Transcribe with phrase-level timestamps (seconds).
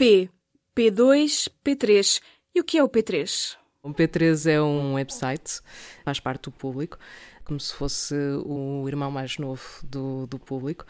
[0.00, 0.30] P,
[0.74, 2.22] P2, P3.
[2.54, 3.54] E o que é o P3?
[3.82, 5.60] O P3 é um website,
[6.02, 6.96] faz parte do público,
[7.44, 8.14] como se fosse
[8.46, 10.86] o irmão mais novo do, do público,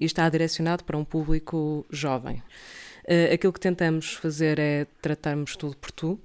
[0.00, 2.42] e está direcionado para um público jovem.
[3.06, 6.18] Uh, aquilo que tentamos fazer é tratarmos tudo por tu,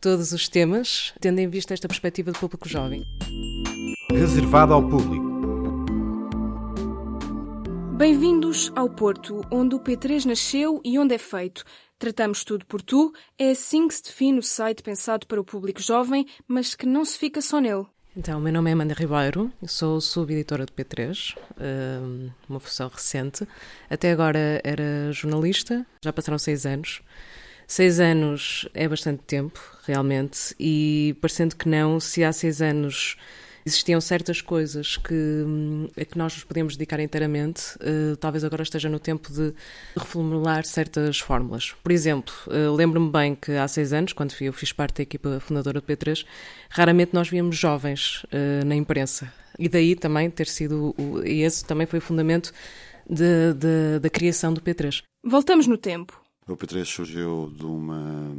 [0.00, 3.04] todos os temas, tendo em vista esta perspectiva do público jovem.
[4.10, 5.27] Reservado ao público.
[7.98, 11.64] Bem-vindos ao Porto, onde o P3 nasceu e onde é feito.
[11.98, 15.82] Tratamos tudo por tu, é assim que se define o site pensado para o público
[15.82, 17.86] jovem, mas que não se fica só nele.
[18.16, 23.44] Então, meu nome é Amanda Ribeiro, sou subeditora do P3, hum, uma função recente.
[23.90, 27.02] Até agora era jornalista, já passaram seis anos.
[27.66, 33.16] Seis anos é bastante tempo, realmente, e parecendo que não, se há seis anos
[33.68, 38.62] existiam certas coisas que, hum, a que nós nos podemos dedicar inteiramente, uh, talvez agora
[38.62, 39.54] esteja no tempo de
[39.96, 41.74] reformular certas fórmulas.
[41.82, 45.38] Por exemplo, uh, lembro-me bem que há seis anos, quando eu fiz parte da equipa
[45.40, 46.24] fundadora do P3,
[46.70, 49.32] raramente nós víamos jovens uh, na imprensa.
[49.58, 52.52] E daí também ter sido, o, e esse também foi o fundamento
[53.08, 55.02] de, de, da criação do P3.
[55.24, 56.20] Voltamos no tempo.
[56.46, 58.34] O P3 surgiu de uma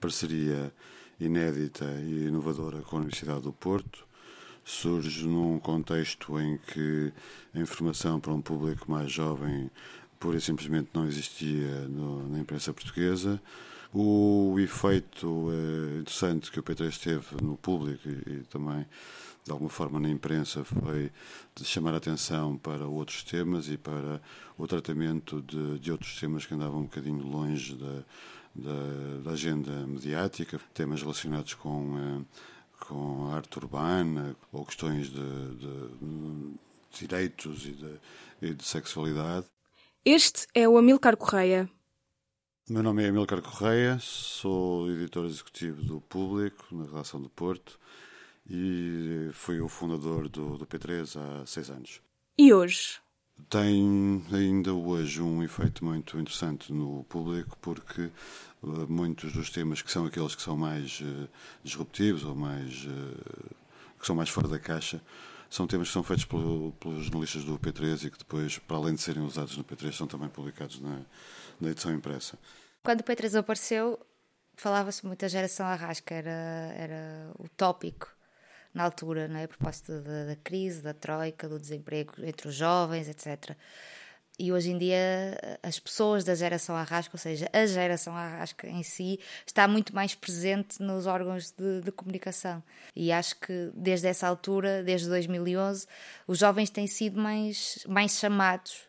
[0.00, 0.72] parceria
[1.20, 4.06] inédita e inovadora com a Universidade do Porto,
[4.68, 7.10] surge num contexto em que
[7.54, 9.70] a informação para um público mais jovem
[10.20, 13.40] pura e simplesmente não existia no, na imprensa portuguesa.
[13.94, 18.84] O efeito eh, interessante que o P3 teve no público e, e, também,
[19.42, 21.10] de alguma forma, na imprensa foi
[21.54, 24.20] de chamar a atenção para outros temas e para
[24.58, 28.04] o tratamento de, de outros temas que andavam um bocadinho longe da,
[28.54, 31.96] da, da agenda mediática, temas relacionados com.
[31.98, 36.54] Eh, com a arte urbana ou questões de, de, de
[36.92, 38.00] direitos e de,
[38.42, 39.46] e de sexualidade.
[40.04, 41.68] Este é o Amilcar Correia.
[42.68, 47.78] Meu nome é Amilcar Correia, sou editor executivo do Público, na redação do Porto,
[48.48, 52.02] e fui o fundador do, do P3 há seis anos.
[52.36, 53.00] E hoje?
[53.48, 58.10] Tem ainda hoje um efeito muito interessante no público, porque eh,
[58.88, 61.28] muitos dos temas que são aqueles que são mais uh,
[61.64, 63.54] disruptivos ou mais uh,
[63.98, 65.00] que são mais fora da caixa
[65.48, 68.94] são temas que são feitos pelo, pelos jornalistas do P3 e que depois, para além
[68.94, 71.00] de serem usados no P3, são também publicados na,
[71.58, 72.38] na edição impressa.
[72.82, 73.98] Quando o P3 apareceu,
[74.54, 76.30] falava-se muito da geração Arrasca, era,
[76.76, 78.17] era o tópico
[78.78, 79.44] na altura, não é?
[79.44, 83.56] a propósito da, da crise, da troika, do desemprego entre os jovens, etc.
[84.38, 88.84] E hoje em dia as pessoas da geração Arrasca, ou seja, a geração Arrasca em
[88.84, 92.62] si, está muito mais presente nos órgãos de, de, comunicação.
[92.94, 95.88] E acho que desde essa altura, desde 2011,
[96.24, 98.82] os jovens têm sido mais, mais chamados.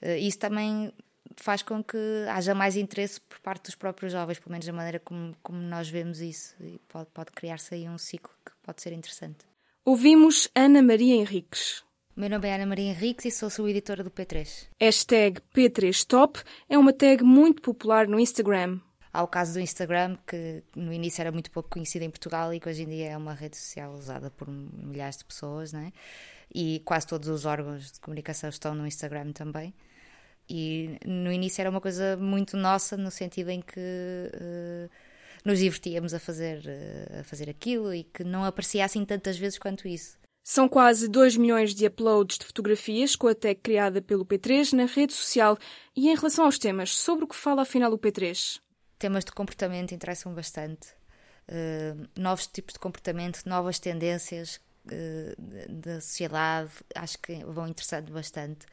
[0.00, 0.90] Eh, isso também
[1.40, 1.96] faz com que
[2.28, 5.88] haja mais interesse por parte dos próprios jovens, pelo menos da maneira como, como nós
[5.88, 6.54] vemos isso.
[6.60, 9.38] E pode, pode criar-se aí um ciclo que pode ser interessante.
[9.84, 11.82] Ouvimos Ana Maria Henriques.
[12.14, 14.66] Meu nome é Ana Maria Henriques e sou sua editora do P3.
[14.78, 18.78] Hashtag P3Top é uma tag muito popular no Instagram.
[19.12, 22.60] Há o caso do Instagram, que no início era muito pouco conhecido em Portugal e
[22.60, 25.92] que hoje em dia é uma rede social usada por milhares de pessoas, né?
[26.54, 29.74] E quase todos os órgãos de comunicação estão no Instagram também.
[30.52, 34.90] E no início era uma coisa muito nossa, no sentido em que uh,
[35.44, 39.60] nos divertíamos a fazer, uh, a fazer aquilo e que não aparecia assim tantas vezes
[39.60, 40.18] quanto isso.
[40.42, 44.86] São quase 2 milhões de uploads de fotografias com a tag criada pelo P3 na
[44.86, 45.56] rede social.
[45.94, 48.60] E em relação aos temas, sobre o que fala afinal o P3?
[48.98, 50.88] Temas de comportamento interessam bastante.
[51.48, 54.60] Uh, novos tipos de comportamento, novas tendências
[55.68, 58.66] da sociedade, acho que vão interessando bastante.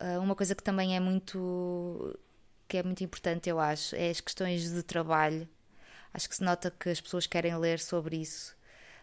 [0.00, 2.18] Uh, uma coisa que também é muito
[2.66, 5.48] que é muito importante, eu acho, é as questões de trabalho.
[6.12, 8.56] Acho que se nota que as pessoas querem ler sobre isso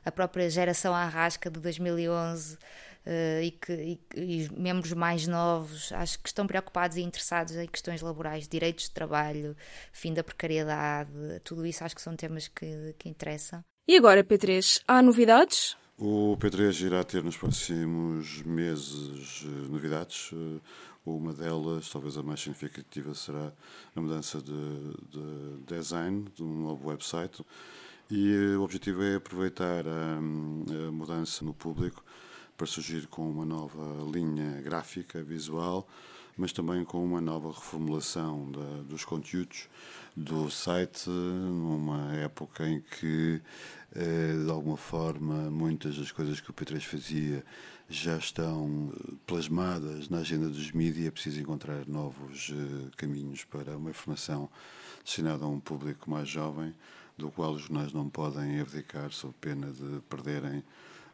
[0.04, 2.58] a própria geração Arrasca de 2011 uh,
[3.06, 7.56] eh, e, que, e, e, os membros mais novos acho que estão preocupados e interessados
[7.56, 9.56] em questões laborais, direitos de trabalho,
[9.92, 11.12] fim da precariedade,
[11.44, 13.64] tudo isso acho que são temas que, que interessam.
[13.88, 15.76] E agora, P3, há novidades?
[16.04, 20.32] O P3 irá ter nos próximos meses eh, novidades.
[20.34, 20.60] Eh,
[21.06, 23.54] uma delas, talvez a mais significativa, será
[23.96, 27.46] a mudança de, de design de um novo website
[28.10, 32.04] e eh, o objetivo é aproveitar a, a mudança no público
[32.58, 35.88] para surgir com uma nova linha gráfica, visual,
[36.38, 39.68] mas também com uma nova reformulação da, dos conteúdos
[40.16, 43.42] do site, numa época em que,
[43.96, 47.44] eh, de alguma forma, muitas das coisas que o P3 fazia
[47.90, 48.94] já estão
[49.26, 54.50] plasmadas na agenda dos mídias, é preciso encontrar novos eh, caminhos para uma informação
[55.04, 56.74] destinada a um público mais jovem,
[57.18, 60.64] do qual os jornais não podem abdicar sob pena de perderem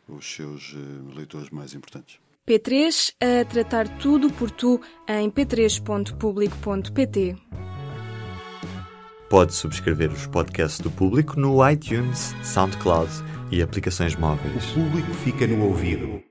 [0.08, 2.20] os seus eh, leitores mais importantes.
[2.48, 7.36] P3 a tratar tudo por tu em p3.publico.pt.
[9.30, 13.12] Pode subscrever os podcasts do Público no iTunes, SoundCloud
[13.52, 14.72] e aplicações móveis.
[14.72, 16.24] O público fica no ouvido.